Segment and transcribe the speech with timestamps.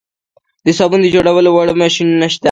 [0.65, 2.39] د صابون جوړولو واړه ماشینونه شته